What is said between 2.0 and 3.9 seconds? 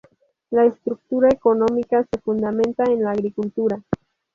se fundamenta en la agricultura.